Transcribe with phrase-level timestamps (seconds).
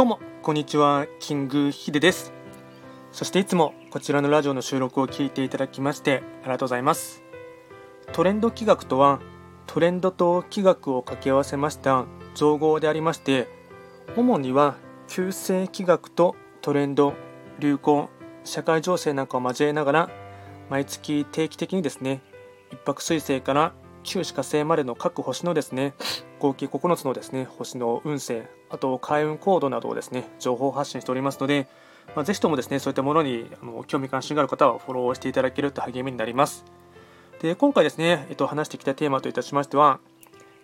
[0.00, 0.18] どうも。
[0.40, 1.06] こんにちは。
[1.18, 2.32] キングヒデです。
[3.12, 7.22] そしていつもこちらのラジオの収録を聞いていただきましてありがとうございます。
[8.14, 9.20] トレンド企画とは
[9.66, 13.46] トレンドと企画を掛け合わせました造語でありまして
[14.16, 14.76] 主には
[15.06, 17.12] 旧世企画とトレンド
[17.58, 18.08] 流行
[18.42, 20.10] 社会情勢なんかを交えながら
[20.70, 22.22] 毎月定期的にですね
[22.72, 25.92] 一泊水星から旧歯火星までの各星のですね
[26.38, 31.68] 合計9つのですね星の運勢あと開運コードなどをですね情報発信しておりますので、
[32.14, 36.64] まあ、ぜひともですねそういったものにあの興味関心がある方はフォローしていただけると励みになります。
[37.40, 39.98] で今回ですね、えっと、話してきたテーマといたしましては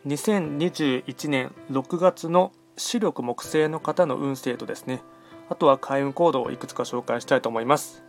[0.07, 5.03] 2021年6月の視力木星の方の運勢とですね
[5.49, 8.05] あとは開運コードをいくつか紹介したいと思います。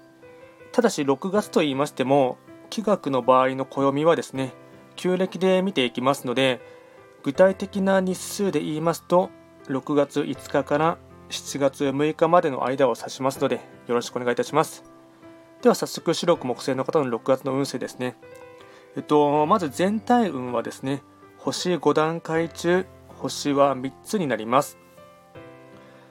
[0.74, 2.38] ただし6月と言いましても
[2.70, 4.54] 気学の場合の暦はですね
[4.96, 6.60] 旧暦で見ていきますので
[7.24, 9.30] 具体的な日数で言いますと
[9.70, 10.98] 6月5日から
[11.30, 14.84] 7月6日までの間を指しますのでよろしくお願いいたします。
[15.62, 18.16] では早速白く木星の方の6月の運勢ですね。
[18.96, 21.04] えっとまず全体運はですね
[21.38, 24.78] 星5段階中星は3つになります。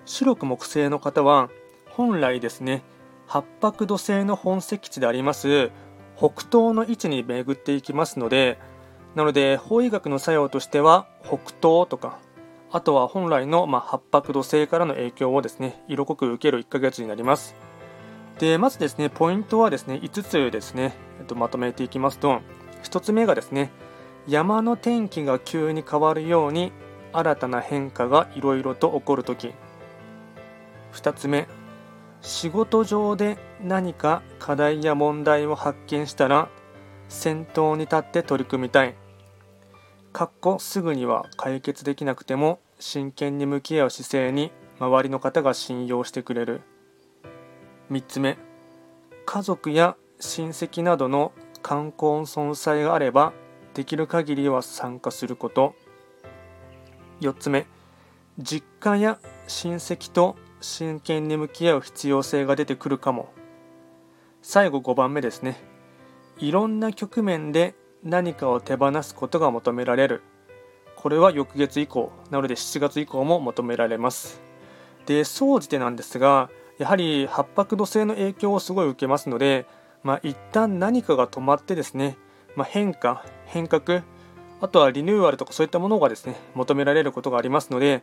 [0.06, 1.50] 白く木星の方は
[1.90, 2.84] 本来ですね
[3.26, 5.70] 八白土星の本石地であります
[6.16, 8.58] 北東の位置に巡っていきますので
[9.14, 12.18] なので法医学の作用としては北東とか
[12.76, 17.54] あとは本来の、まあ、八白土星からの影響をですね色濃く受ける1ヶ月になります。
[18.38, 22.42] でまずですねポイントはですね5つですね、えっと、まとめていきますと
[22.82, 23.70] 1つ目がですね
[24.28, 26.70] 山の天気が急に変わるように
[27.14, 29.54] 新たな変化がいろいろと起こるとき
[30.92, 31.48] 2つ目
[32.20, 36.50] 仕事上で何か課題や問題を発見したら
[37.08, 38.94] 先頭に立って取り組みたい。
[40.16, 46.60] かっこすぐには解決できなくても真剣に向き合う姿勢に周りの方が信用してくれる。
[47.90, 48.36] 3つ目
[49.24, 53.32] 家族や親戚などの冠婚葬祭があれば
[53.74, 55.74] できる限りは参加すること。
[57.20, 57.66] 4つ目
[58.38, 63.32] 実家や親戚と真剣に向き合う必要性が出てくるかも。
[64.42, 65.60] 最後5番目ですね。
[66.38, 67.74] いろんな局面で
[68.04, 70.22] 何かを手放すことが求められる。
[71.06, 74.40] これは翌月以降なので7月以降も求められます
[75.06, 79.66] で総じてなんですがやはり八白土星の影響をすごい受けますので
[80.02, 82.16] まあ、一旦何かが止まってですね、
[82.56, 84.02] まあ、変化変革
[84.60, 88.02] あとはリニューアルとかそういったものがですね求められることがありますので、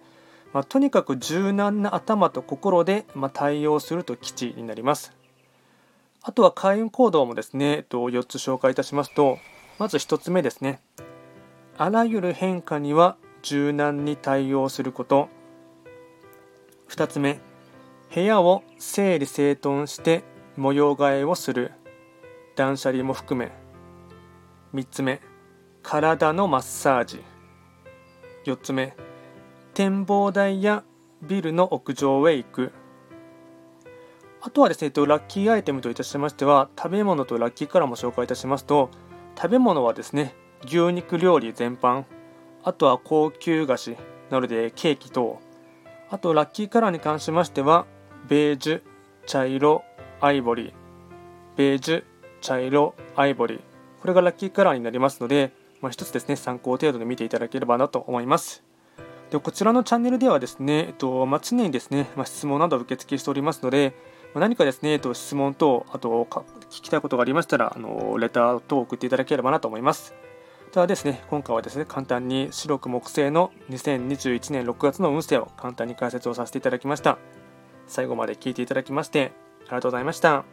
[0.54, 5.12] まあ、とにかく柔軟な頭と心で、ま対応すると基地になります
[6.22, 9.40] あとは開運行動もですね、えっと、4つ紹介いたしますと
[9.78, 10.80] まず1つ目ですね。
[11.76, 15.30] あらゆる変化には柔軟に対応すること。
[16.90, 17.40] 2つ目、
[18.14, 20.24] 部屋を整理整頓して
[20.56, 21.72] 模様替えをする。
[22.56, 23.52] 断捨離も含め。
[24.76, 25.20] 3つ目、
[25.82, 27.24] 体のマッサージ。
[28.46, 28.96] 4つ目、
[29.74, 30.84] 展望台や
[31.24, 32.72] ビルの屋上へ行く。
[34.42, 38.92] あとはですね、ラッキーアイテムといたしましては、食べ物とラッキーカラーも紹介いたしますと、
[39.36, 40.36] 食べ物はですね
[40.66, 42.06] 牛肉料理全般。
[42.64, 43.98] あとは高級菓子。
[44.30, 45.40] なのでケーキ等。
[46.10, 47.86] あとラッキーカラーに関しましては
[48.28, 48.82] ベージュ
[49.26, 49.84] 茶色
[50.22, 50.74] アイボリー。
[51.56, 52.04] ベージュ
[52.42, 53.60] 茶色アイボリー。
[54.02, 58.64] これがラッキーカラーになりますので、まあ、一つですね参考程度で見ていただければなと思います。
[59.32, 63.94] でこちらのチャンネルではですね、えっとまあ、常にですね、まあ、質問などを受付しておりますので
[64.34, 66.28] ま何かですね、えっと、質問等、あと
[66.70, 70.16] 聞きたいことがありましたら、あのレター等送っていただければなと思います。
[70.74, 77.20] ではですね、今回はですね、簡単に白く木製の2021年6月の運勢を簡単に解説をさせていただきました。
[77.86, 80.46] 最後まで聞いていただきまして、ありがとうございました。